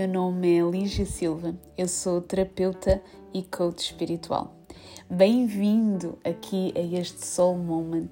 [0.00, 3.02] meu nome é Lígia Silva, eu sou terapeuta
[3.34, 4.56] e coach espiritual.
[5.10, 8.08] Bem-vindo aqui a este Soul Moment,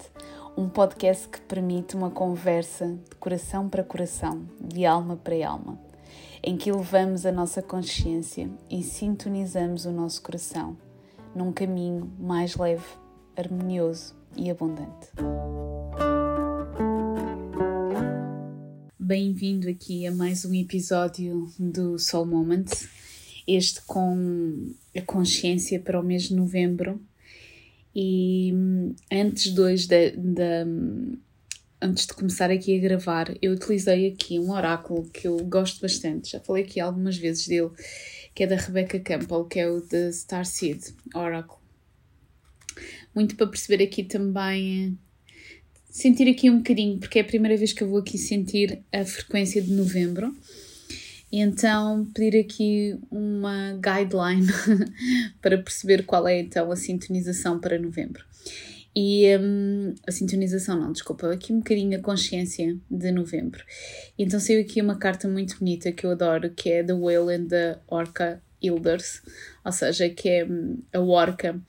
[0.54, 5.78] um podcast que permite uma conversa de coração para coração, de alma para alma,
[6.42, 10.76] em que elevamos a nossa consciência e sintonizamos o nosso coração
[11.34, 12.84] num caminho mais leve,
[13.34, 15.08] harmonioso e abundante.
[19.08, 22.66] Bem-vindo aqui a mais um episódio do Soul Moment,
[23.46, 27.00] este com a consciência para o mês de novembro.
[27.96, 31.18] E hum, antes de hoje, de, de,
[31.80, 36.32] antes de começar aqui a gravar, eu utilizei aqui um oráculo que eu gosto bastante,
[36.32, 37.70] já falei aqui algumas vezes dele,
[38.34, 40.82] que é da Rebecca Campbell, que é o The Star Seed
[41.14, 41.56] Oracle.
[43.14, 44.98] Muito para perceber aqui também
[45.98, 49.04] sentir aqui um bocadinho, porque é a primeira vez que eu vou aqui sentir a
[49.04, 50.32] frequência de novembro.
[51.30, 54.46] Então pedir aqui uma guideline
[55.42, 58.24] para perceber qual é então a sintonização para novembro.
[58.94, 63.64] E um, a sintonização, não, desculpa, aqui um bocadinho a consciência de novembro.
[64.16, 67.48] Então saiu aqui uma carta muito bonita que eu adoro, que é The Whale and
[67.48, 69.20] the Orca Elders,
[69.64, 71.60] ou seja, que é hum, a orca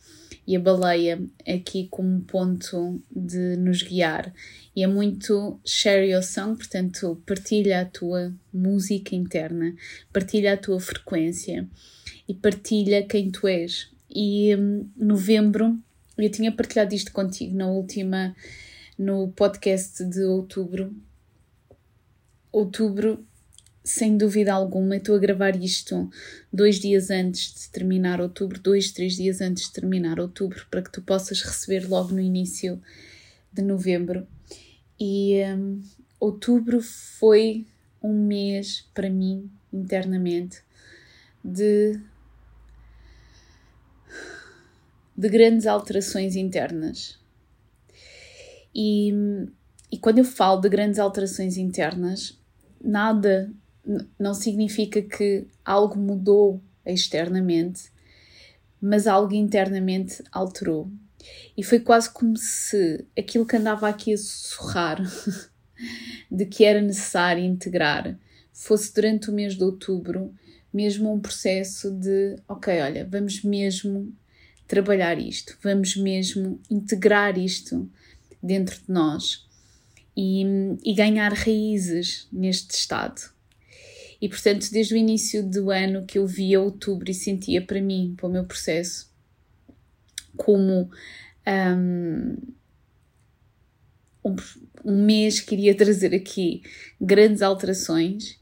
[0.50, 4.34] e a baleia aqui como ponto de nos guiar.
[4.76, 9.76] E é muito share your song, portanto, partilha a tua música interna,
[10.12, 11.70] partilha a tua frequência
[12.28, 13.92] e partilha quem tu és.
[14.10, 15.80] E um, novembro,
[16.18, 18.36] eu tinha partilhado isto contigo na última,
[18.98, 20.92] no podcast de outubro.
[22.52, 23.24] Outubro
[23.90, 26.10] sem dúvida alguma, estou a gravar isto
[26.54, 30.92] dois dias antes de terminar outubro, dois, três dias antes de terminar outubro, para que
[30.92, 32.80] tu possas receber logo no início
[33.52, 34.28] de novembro.
[35.00, 35.82] E um,
[36.20, 37.66] outubro foi
[38.02, 40.62] um mês para mim, internamente,
[41.44, 42.00] de,
[45.18, 47.20] de grandes alterações internas.
[48.74, 49.12] E,
[49.92, 52.40] e quando eu falo de grandes alterações internas,
[52.80, 53.52] nada
[54.20, 57.92] não significa que algo mudou externamente,
[58.82, 60.92] mas algo internamente alterou.
[61.56, 65.02] E foi quase como se aquilo que andava aqui a sussurrar
[66.32, 68.18] de que era necessário integrar
[68.54, 70.34] fosse durante o mês de outubro
[70.72, 74.14] mesmo um processo de, ok, olha, vamos mesmo
[74.68, 77.90] trabalhar isto, vamos mesmo integrar isto
[78.42, 79.48] dentro de nós
[80.16, 80.44] e,
[80.84, 83.39] e ganhar raízes neste estado.
[84.22, 88.14] E portanto, desde o início do ano que eu via outubro e sentia para mim,
[88.18, 89.10] para o meu processo,
[90.36, 90.90] como
[91.48, 92.38] um,
[94.26, 94.36] um,
[94.84, 96.62] um mês que iria trazer aqui
[97.00, 98.38] grandes alterações,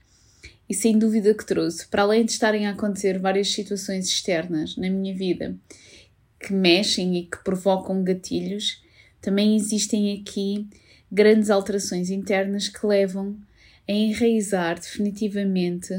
[0.69, 4.89] e sem dúvida que trouxe, para além de estarem a acontecer várias situações externas na
[4.89, 5.55] minha vida
[6.39, 8.83] que mexem e que provocam gatilhos,
[9.21, 10.67] também existem aqui
[11.11, 13.37] grandes alterações internas que levam
[13.87, 15.93] a enraizar definitivamente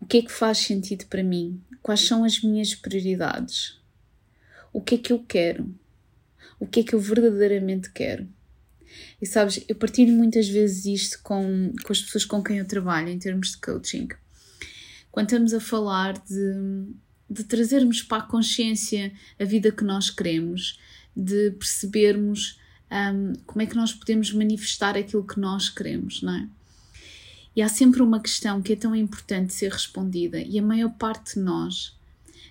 [0.00, 3.78] o que é que faz sentido para mim, quais são as minhas prioridades,
[4.72, 5.72] o que é que eu quero,
[6.58, 8.28] o que é que eu verdadeiramente quero.
[9.20, 13.08] E sabes, eu partilho muitas vezes isto com, com as pessoas com quem eu trabalho
[13.08, 14.08] em termos de coaching.
[15.10, 16.86] Quando estamos a falar de,
[17.28, 20.78] de trazermos para a consciência a vida que nós queremos,
[21.16, 22.60] de percebermos
[22.90, 26.48] um, como é que nós podemos manifestar aquilo que nós queremos, não é?
[27.54, 31.34] E há sempre uma questão que é tão importante ser respondida e a maior parte
[31.34, 31.96] de nós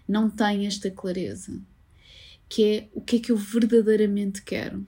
[0.07, 1.59] não tem esta clareza,
[2.50, 4.85] que é o que é que eu verdadeiramente quero.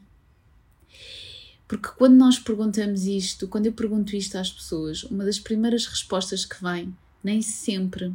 [1.67, 6.45] Porque quando nós perguntamos isto, quando eu pergunto isto às pessoas, uma das primeiras respostas
[6.45, 8.13] que vem, nem sempre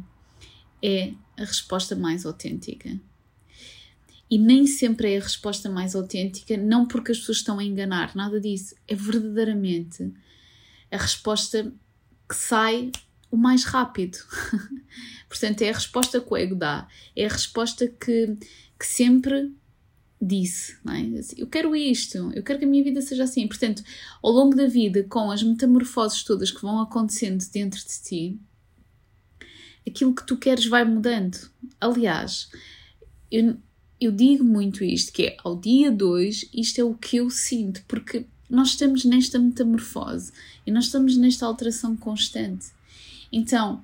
[0.81, 2.99] é a resposta mais autêntica.
[4.33, 8.15] E nem sempre é a resposta mais autêntica, não porque as pessoas estão a enganar,
[8.15, 8.73] nada disso.
[8.87, 10.11] É verdadeiramente
[10.89, 11.71] a resposta
[12.27, 12.91] que sai
[13.29, 14.17] o mais rápido.
[15.29, 18.35] Portanto, é a resposta que o ego dá, é a resposta que,
[18.79, 19.53] que sempre
[20.19, 21.19] disse, é?
[21.19, 23.47] Assim, eu quero isto, eu quero que a minha vida seja assim.
[23.47, 23.83] Portanto,
[24.23, 28.39] ao longo da vida, com as metamorfoses todas que vão acontecendo dentro de ti,
[29.87, 31.37] aquilo que tu queres vai mudando.
[31.79, 32.49] Aliás,
[33.31, 33.59] eu,
[34.03, 37.83] eu digo muito isto, que é ao dia 2, isto é o que eu sinto,
[37.87, 40.31] porque nós estamos nesta metamorfose
[40.65, 42.67] e nós estamos nesta alteração constante.
[43.31, 43.83] Então,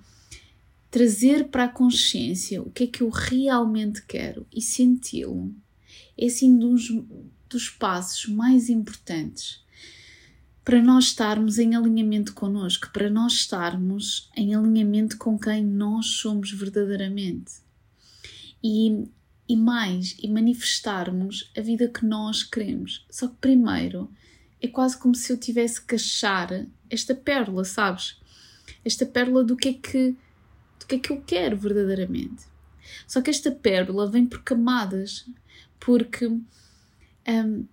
[0.91, 5.53] trazer para a consciência o que é que eu realmente quero e senti-lo
[6.17, 6.91] é assim dos,
[7.49, 9.61] dos passos mais importantes
[10.69, 16.51] para nós estarmos em alinhamento connosco, para nós estarmos em alinhamento com quem nós somos
[16.51, 17.53] verdadeiramente.
[18.63, 19.07] E,
[19.49, 23.03] e mais, e manifestarmos a vida que nós queremos.
[23.09, 24.07] Só que primeiro
[24.61, 28.21] é quase como se eu tivesse que achar esta pérola, sabes?
[28.85, 30.11] Esta pérola do que é que,
[30.79, 32.45] do que, é que eu quero verdadeiramente.
[33.07, 35.27] Só que esta pérola vem por camadas,
[35.79, 37.65] porque um,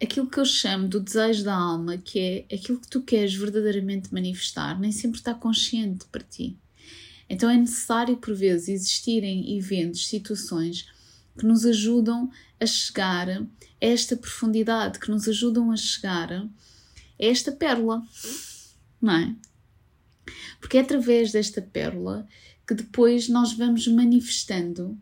[0.00, 4.14] aquilo que eu chamo do desejo da alma, que é aquilo que tu queres verdadeiramente
[4.14, 6.56] manifestar, nem sempre está consciente para ti.
[7.28, 10.88] Então é necessário, por vezes, existirem eventos, situações
[11.38, 13.46] que nos ajudam a chegar a
[13.80, 16.48] esta profundidade, que nos ajudam a chegar a
[17.18, 18.02] esta pérola,
[19.00, 19.36] não é?
[20.60, 22.26] Porque é através desta pérola
[22.66, 24.98] que depois nós vamos manifestando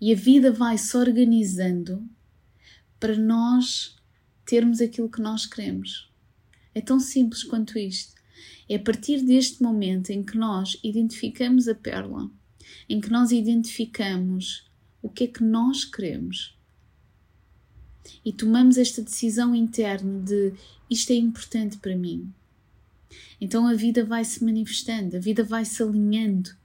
[0.00, 2.06] e a vida vai se organizando
[2.98, 3.96] para nós
[4.44, 6.10] termos aquilo que nós queremos.
[6.74, 8.21] É tão simples quanto isto.
[8.72, 12.30] É a partir deste momento em que nós identificamos a pérola,
[12.88, 14.66] em que nós identificamos
[15.02, 16.56] o que é que nós queremos
[18.24, 20.54] e tomamos esta decisão interna de
[20.88, 22.32] isto é importante para mim.
[23.38, 26.56] Então a vida vai se manifestando, a vida vai se alinhando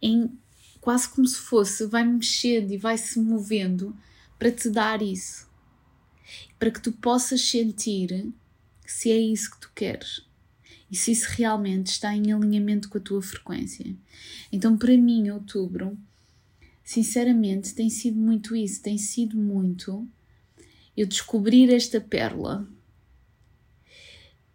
[0.00, 0.30] em
[0.80, 3.96] quase como se fosse, vai mexendo e vai se movendo
[4.38, 5.48] para te dar isso
[6.56, 8.32] para que tu possas sentir
[8.86, 10.27] se é isso que tu queres
[10.90, 13.94] e se isso realmente está em alinhamento com a tua frequência.
[14.50, 15.96] Então, para mim, outubro,
[16.82, 20.08] sinceramente, tem sido muito isso, tem sido muito
[20.96, 22.66] eu descobrir esta pérola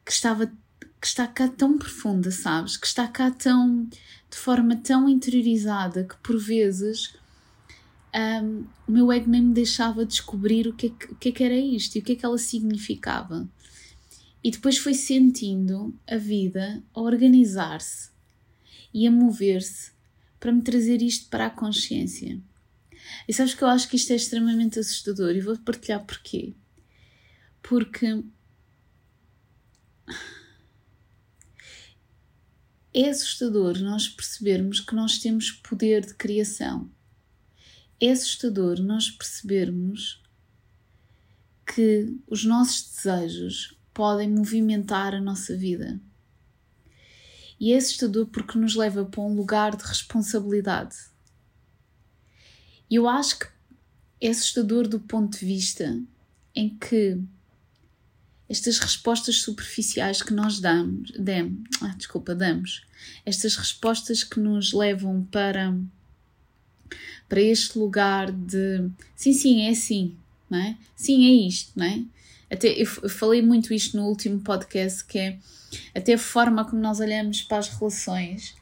[0.06, 0.52] que estava
[1.00, 2.78] que está cá tão profunda, sabes?
[2.78, 3.86] Que está cá tão
[4.30, 7.14] de forma tão interiorizada que por vezes
[8.16, 11.32] um, o meu ego nem me deixava descobrir o que, é que, o que, é
[11.32, 13.48] que era isto e o que é que ela significava.
[14.44, 18.12] E depois foi sentindo a vida a organizar-se
[18.94, 19.92] e a mover-se
[20.40, 22.42] para me trazer isto para a consciência.
[23.28, 26.54] E sabes que eu acho que isto é extremamente assustador e vou partilhar porquê.
[27.62, 28.24] Porque
[32.94, 36.92] é assustador nós percebermos que nós temos poder de criação
[38.06, 40.22] é assustador nós percebermos
[41.66, 46.00] que os nossos desejos podem movimentar a nossa vida.
[47.60, 50.96] E é assustador porque nos leva para um lugar de responsabilidade.
[52.90, 53.48] Eu acho que
[54.20, 56.02] é assustador do ponto de vista
[56.56, 57.20] em que
[58.50, 62.86] estas respostas superficiais que nós damos, dem, ah, desculpa, damos,
[63.26, 65.76] estas respostas que nos levam para
[67.28, 70.16] para este lugar de sim, sim, é assim,
[70.54, 70.78] não é?
[70.96, 72.04] Sim, é isto, não é?
[72.50, 75.40] Até eu falei muito isto no último podcast, que é
[75.96, 78.56] até a forma como nós olhamos para as relações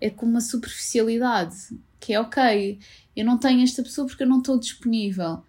[0.00, 1.56] é com uma superficialidade,
[2.00, 2.78] que é ok,
[3.14, 5.42] eu não tenho esta pessoa porque eu não estou disponível.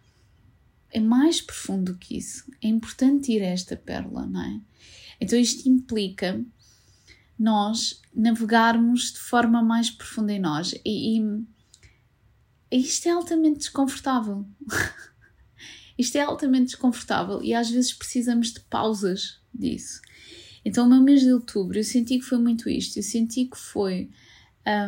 [0.91, 2.49] É mais profundo que isso.
[2.61, 4.59] É importante ir a esta pérola, não é?
[5.19, 6.43] Então isto implica
[7.39, 11.45] nós navegarmos de forma mais profunda em nós e, e
[12.71, 14.45] isto é altamente desconfortável.
[15.97, 20.01] isto é altamente desconfortável e às vezes precisamos de pausas disso.
[20.63, 22.97] Então, o meu mês de outubro, eu senti que foi muito isto.
[22.97, 24.09] Eu senti que foi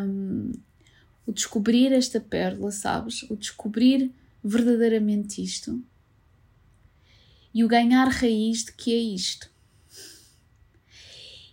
[0.03, 0.51] um,
[1.25, 3.23] o descobrir esta pérola, sabes?
[3.23, 4.11] O descobrir
[4.43, 5.81] verdadeiramente isto
[7.53, 9.49] e o ganhar raiz de que é isto.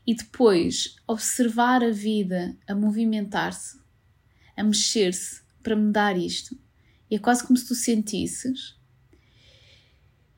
[0.07, 3.79] E depois observar a vida a movimentar-se,
[4.57, 6.57] a mexer-se, para me dar isto.
[7.11, 8.77] E é quase como se tu sentisses.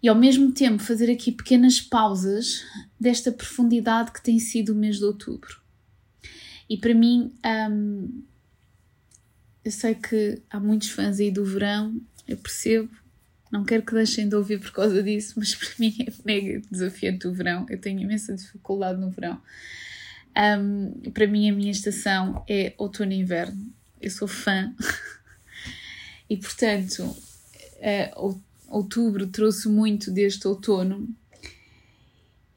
[0.02, 2.64] E ao mesmo tempo fazer aqui pequenas pausas
[2.98, 5.60] desta profundidade que tem sido o mês de outubro.
[6.70, 7.32] E para mim,
[7.70, 8.22] hum,
[9.64, 12.90] eu sei que há muitos fãs aí do verão, eu percebo,
[13.50, 17.26] não quero que deixem de ouvir por causa disso, mas para mim é mega desafiante
[17.26, 17.66] o verão.
[17.68, 19.40] Eu tenho imensa dificuldade no verão.
[20.36, 23.72] Um, para mim, a minha estação é outono e inverno.
[24.00, 24.72] Eu sou fã
[26.30, 31.08] E portanto, uh, outubro trouxe muito deste outono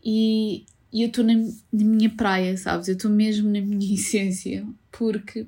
[0.04, 2.88] e, e eu estou na, na, minha praia, sabes?
[2.88, 5.46] Eu estou mesmo na minha essência, porque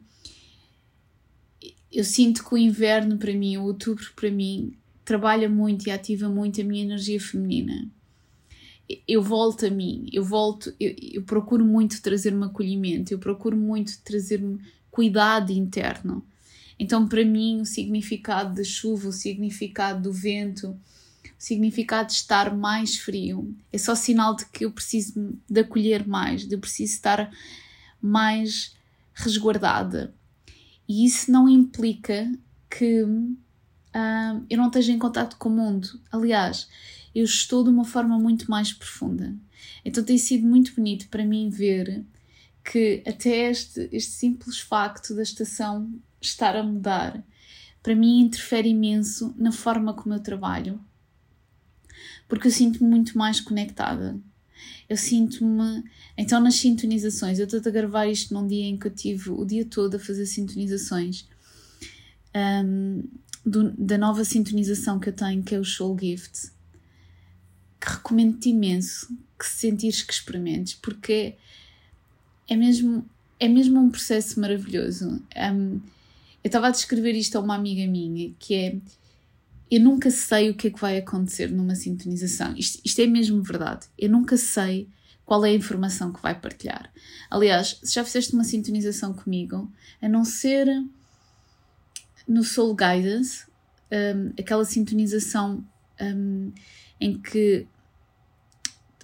[1.91, 6.29] eu sinto que o inverno para mim, o outubro para mim, trabalha muito e ativa
[6.29, 7.88] muito a minha energia feminina.
[9.08, 14.00] Eu volto a mim, eu volto, eu, eu procuro muito trazer-me acolhimento, eu procuro muito
[14.03, 14.60] trazer-me
[14.91, 16.24] cuidado interno.
[16.79, 20.79] Então, para mim, o significado da chuva, o significado do vento, o
[21.37, 23.55] significado de estar mais frio.
[23.71, 27.31] É só sinal de que eu preciso de acolher mais, de eu preciso estar
[28.01, 28.75] mais
[29.13, 30.13] resguardada.
[30.87, 32.31] E isso não implica
[32.69, 35.99] que uh, eu não esteja em contato com o mundo.
[36.11, 36.67] Aliás,
[37.13, 39.35] eu estou de uma forma muito mais profunda.
[39.85, 42.03] Então tem sido muito bonito para mim ver
[42.63, 45.91] que até este, este simples facto da estação
[46.25, 47.23] estar a mudar,
[47.81, 50.79] para mim interfere imenso na forma como eu trabalho,
[52.27, 54.19] porque eu sinto-me muito mais conectada.
[54.87, 55.83] Eu sinto-me.
[56.17, 59.45] Então, nas sintonizações, eu estou a gravar isto num dia em que eu tive o
[59.45, 61.25] dia todo a fazer sintonizações
[62.35, 63.03] um,
[63.45, 66.51] do, da nova sintonização que eu tenho, que é o Soul Gift,
[67.79, 71.35] que recomendo-te imenso que sentires que experimentes, porque
[72.47, 73.05] é mesmo,
[73.39, 75.21] é mesmo um processo maravilhoso.
[75.35, 75.81] Um,
[76.43, 78.77] eu estava a descrever isto a uma amiga minha, que é
[79.71, 82.55] eu nunca sei o que é que vai acontecer numa sintonização.
[82.55, 83.88] Isto, isto é mesmo verdade.
[83.97, 84.88] Eu nunca sei
[85.25, 86.91] qual é a informação que vai partilhar.
[87.29, 90.67] Aliás, se já fizeste uma sintonização comigo, a não ser
[92.27, 93.45] no Soul Guidance,
[93.91, 95.65] um, aquela sintonização
[96.00, 96.51] um,
[97.00, 97.65] em que,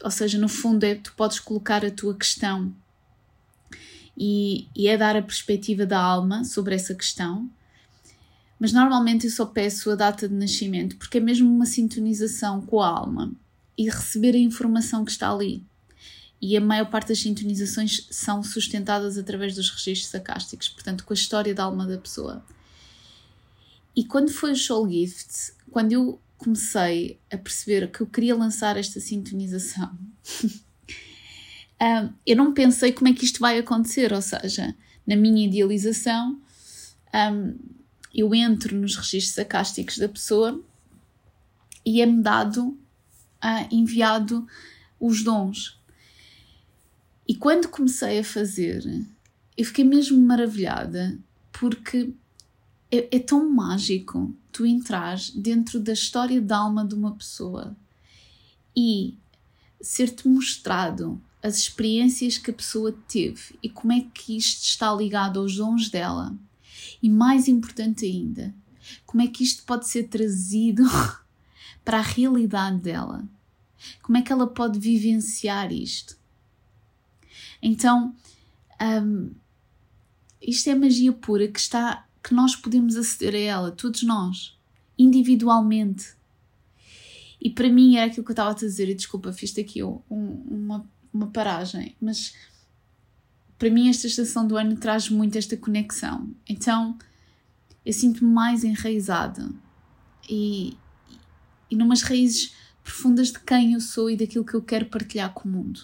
[0.03, 2.75] ou seja, no fundo é tu podes colocar a tua questão
[4.19, 7.49] e, e é dar a perspectiva da alma sobre essa questão.
[8.59, 12.81] Mas normalmente eu só peço a data de nascimento porque é mesmo uma sintonização com
[12.81, 13.31] a alma
[13.77, 15.63] e receber a informação que está ali.
[16.41, 21.15] E a maior parte das sintonizações são sustentadas através dos registros acásticos, portanto, com a
[21.15, 22.43] história da alma da pessoa.
[23.95, 28.77] E quando foi o Soul Gift, quando eu comecei a perceber que eu queria lançar
[28.77, 29.97] esta sintonização,
[32.25, 34.75] eu não pensei como é que isto vai acontecer, ou seja,
[35.07, 36.39] na minha idealização,
[37.13, 37.57] um,
[38.13, 40.61] eu entro nos registros acásticos da pessoa
[41.85, 44.45] e é-me dado, uh, enviado
[44.99, 45.79] os dons.
[47.27, 48.83] E quando comecei a fazer,
[49.55, 51.17] eu fiquei mesmo maravilhada,
[51.51, 52.11] porque
[52.91, 57.75] é, é tão mágico tu entrar dentro da história da alma de uma pessoa
[58.75, 59.17] e
[59.81, 65.39] ser-te mostrado as experiências que a pessoa teve e como é que isto está ligado
[65.39, 66.35] aos dons dela.
[67.01, 68.53] E mais importante ainda,
[69.05, 70.83] como é que isto pode ser trazido
[71.83, 73.23] para a realidade dela.
[74.01, 76.17] Como é que ela pode vivenciar isto?
[77.61, 78.13] Então,
[78.81, 79.31] um,
[80.41, 84.57] isto é magia pura que está que nós podemos aceder a ela, todos nós,
[84.97, 86.13] individualmente.
[87.41, 90.01] E para mim era aquilo que eu estava a dizer, e desculpa, fiz aqui um,
[90.09, 92.33] uma, uma paragem, mas
[93.57, 96.29] para mim esta estação do ano traz muito esta conexão.
[96.47, 96.97] Então
[97.85, 99.49] eu sinto-me mais enraizada
[100.29, 100.77] e,
[101.69, 105.47] e numas raízes profundas de quem eu sou e daquilo que eu quero partilhar com
[105.47, 105.81] o mundo.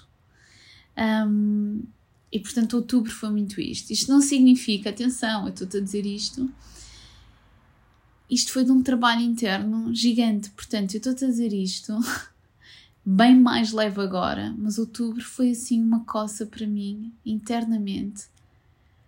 [0.97, 1.83] Um,
[2.31, 3.91] e portanto, outubro foi muito isto.
[3.91, 6.51] Isto não significa, atenção, eu estou-te a dizer isto.
[8.29, 10.49] Isto foi de um trabalho interno gigante.
[10.49, 11.93] Portanto, eu estou-te a dizer isto
[13.05, 18.25] bem mais leve agora, mas outubro foi assim uma coça para mim, internamente,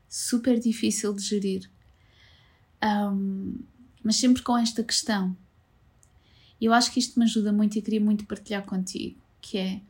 [0.08, 1.70] super difícil de gerir.
[2.84, 3.56] Um,
[4.04, 5.36] mas sempre com esta questão.
[6.62, 9.82] Eu acho que isto me ajuda muito e queria muito partilhar contigo, que é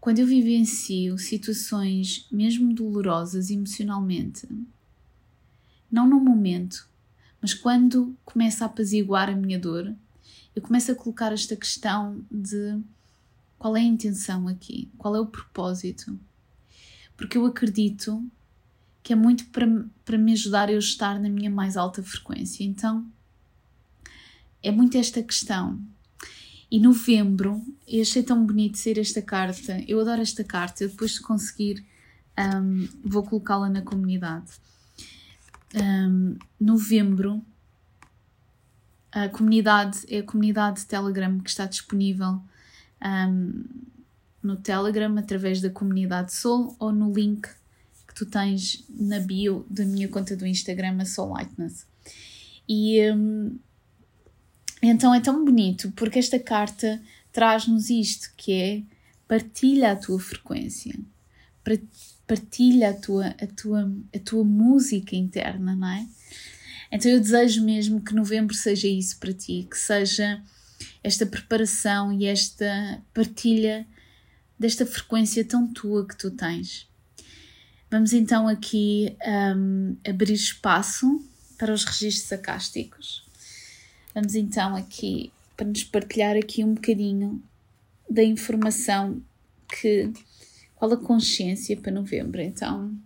[0.00, 4.46] quando eu vivencio situações mesmo dolorosas emocionalmente,
[5.90, 6.86] não no momento,
[7.40, 9.94] mas quando começa a apaziguar a minha dor,
[10.54, 12.80] eu começo a colocar esta questão de
[13.58, 16.18] qual é a intenção aqui, qual é o propósito,
[17.16, 18.24] porque eu acredito
[19.02, 19.66] que é muito para,
[20.04, 22.64] para me ajudar eu estar na minha mais alta frequência.
[22.64, 23.06] Então,
[24.62, 25.78] é muito esta questão
[26.74, 29.80] e novembro, eu achei tão bonito ser esta carta.
[29.86, 30.82] Eu adoro esta carta.
[30.82, 31.84] Eu depois, se conseguir,
[32.36, 34.50] um, vou colocá-la na comunidade.
[35.72, 37.40] Um, novembro,
[39.14, 42.40] a comunidade é a comunidade de Telegram que está disponível
[43.00, 43.64] um,
[44.42, 47.48] no Telegram através da comunidade Soul ou no link
[48.08, 51.86] que tu tens na bio da minha conta do Instagram, a Soul Lightness.
[52.68, 53.56] E um,
[54.82, 57.00] então é tão bonito porque esta carta
[57.32, 58.82] traz-nos isto que é
[59.28, 60.98] partilha a tua frequência,
[62.26, 66.06] partilha a tua, a tua, a tua música interna, não é?
[66.94, 70.40] Então eu desejo mesmo que novembro seja isso para ti, que seja
[71.02, 73.84] esta preparação e esta partilha
[74.56, 76.88] desta frequência tão tua que tu tens.
[77.90, 79.16] Vamos então aqui
[79.56, 81.20] um, abrir espaço
[81.58, 83.26] para os registros acásticos.
[84.14, 87.42] Vamos então aqui para nos partilhar aqui um bocadinho
[88.08, 89.20] da informação
[89.68, 90.12] que
[90.76, 92.40] qual a consciência para novembro.
[92.40, 92.96] Então,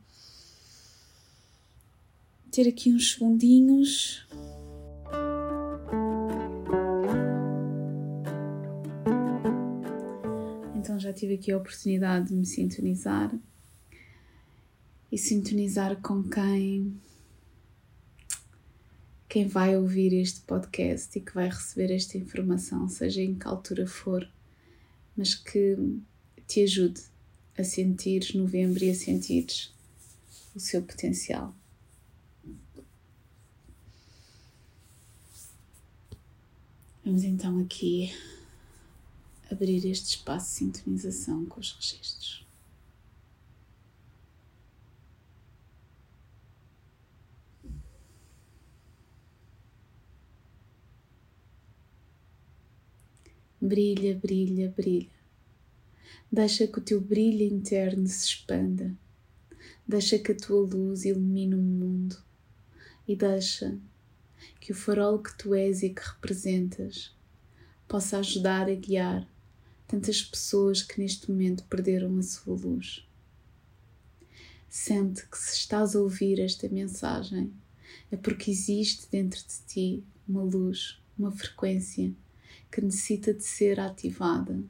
[2.59, 4.27] ter aqui uns segundinhos.
[10.75, 13.33] Então já tive aqui a oportunidade de me sintonizar
[15.13, 17.01] e sintonizar com quem
[19.29, 23.87] quem vai ouvir este podcast e que vai receber esta informação, seja em que altura
[23.87, 24.29] for,
[25.17, 25.77] mas que
[26.49, 27.03] te ajude
[27.57, 29.73] a sentires novembro e a sentires
[30.57, 31.58] o seu potencial.
[37.09, 38.15] Vamos então aqui
[39.51, 42.47] abrir este espaço de sintonização com os registros.
[53.59, 55.09] Brilha, brilha, brilha.
[56.31, 58.95] Deixa que o teu brilho interno se expanda.
[59.87, 62.23] Deixa que a tua luz ilumine o mundo.
[63.09, 63.81] E deixa
[64.61, 67.15] que o farol que tu és e que representas
[67.87, 69.27] possa ajudar a guiar
[69.87, 73.07] tantas pessoas que neste momento perderam a sua luz.
[74.69, 77.51] Sente que se estás a ouvir esta mensagem
[78.13, 82.13] é porque existe dentro de ti uma luz, uma frequência
[82.71, 84.63] que necessita de ser ativada,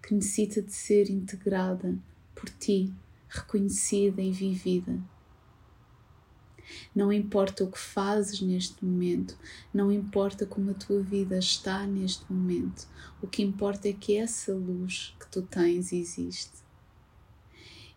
[0.00, 1.98] que necessita de ser integrada
[2.34, 2.92] por ti,
[3.28, 4.98] reconhecida e vivida.
[6.94, 9.36] Não importa o que fazes neste momento,
[9.72, 12.88] não importa como a tua vida está neste momento,
[13.22, 16.64] o que importa é que essa luz que tu tens existe.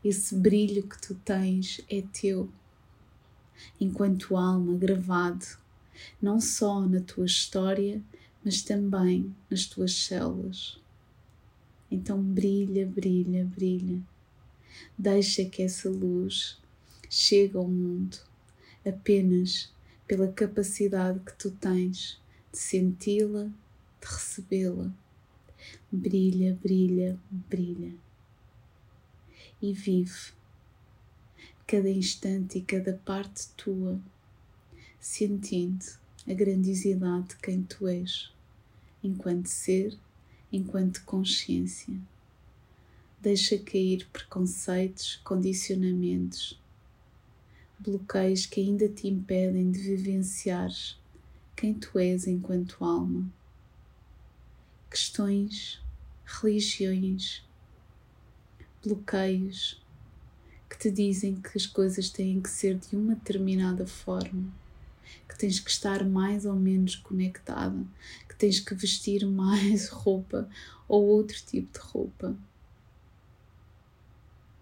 [0.04, 2.50] Esse brilho que tu tens é teu,
[3.80, 5.46] enquanto alma gravado,
[6.22, 8.02] não só na tua história,
[8.44, 10.80] mas também nas tuas células.
[11.90, 14.00] Então brilha, brilha, brilha.
[14.98, 16.60] Deixa que essa luz
[17.10, 18.18] chegue ao mundo
[18.88, 19.72] apenas
[20.08, 22.20] pela capacidade que tu tens
[22.52, 24.92] de senti-la, de recebê-la.
[25.92, 27.94] Brilha, brilha, brilha.
[29.62, 30.32] E vive
[31.66, 34.00] cada instante e cada parte tua,
[35.00, 35.86] sentindo
[36.28, 38.32] a grandiosidade de quem tu és
[39.04, 39.98] enquanto ser,
[40.52, 41.94] enquanto consciência.
[43.22, 46.60] Deixa cair preconceitos, condicionamentos,
[47.80, 50.70] bloqueios que ainda te impedem de vivenciar
[51.56, 53.32] quem tu és enquanto alma.
[54.90, 55.82] Questões,
[56.26, 57.44] religiões,
[58.84, 59.82] bloqueios
[60.70, 64.52] que te dizem que as coisas têm que ser de uma determinada forma
[65.28, 67.86] que tens que estar mais ou menos conectada,
[68.28, 70.50] que tens que vestir mais roupa
[70.88, 72.36] ou outro tipo de roupa.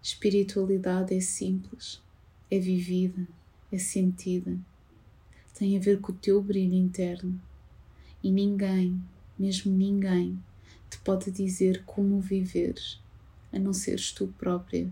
[0.02, 2.00] Espiritualidade é simples,
[2.50, 3.26] é vivida,
[3.72, 4.58] é sentida,
[5.58, 7.40] tem a ver com o teu brilho interno
[8.22, 9.02] e ninguém,
[9.38, 10.38] mesmo ninguém,
[10.90, 13.00] te pode dizer como viveres,
[13.52, 14.90] a não seres tu própria,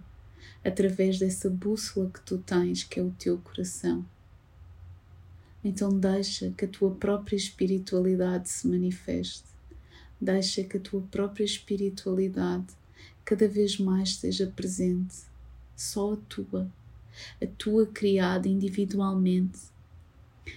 [0.64, 4.04] através dessa bússola que tu tens, que é o teu coração.
[5.62, 9.44] Então deixa que a tua própria espiritualidade se manifeste.
[10.20, 12.66] Deixa que a tua própria espiritualidade
[13.24, 15.16] cada vez mais esteja presente.
[15.74, 16.70] Só a tua,
[17.42, 19.61] a tua criada individualmente,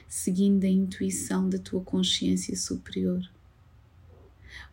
[0.07, 3.21] seguindo a intuição da tua consciência superior.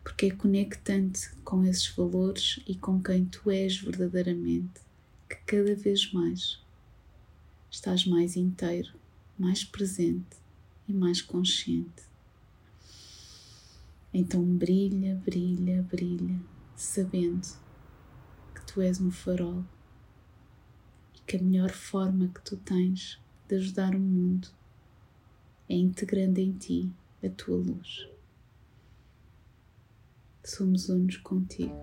[0.03, 4.81] Porque é conectante com esses valores e com quem tu és verdadeiramente
[5.29, 6.59] que cada vez mais
[7.69, 8.93] estás mais inteiro
[9.37, 10.37] mais presente
[10.87, 12.03] e mais consciente.
[14.13, 16.39] Então brilha, brilha, brilha,
[16.75, 17.45] sabendo
[18.53, 19.63] que tu és um farol
[21.25, 24.49] que a melhor forma que tu tens de ajudar o mundo
[25.69, 26.91] é integrando em ti
[27.23, 28.07] a tua luz.
[30.43, 31.73] Somos unos contigo.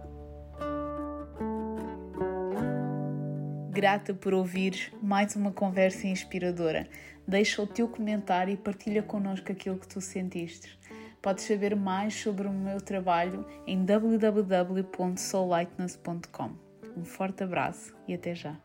[3.72, 6.88] Grata por ouvir mais uma conversa inspiradora
[7.26, 10.78] deixa o teu comentário e partilha connosco aquilo que tu sentiste.
[11.20, 16.52] Podes saber mais sobre o meu trabalho em www.soullightness.com.
[16.96, 18.58] Um forte abraço e até já!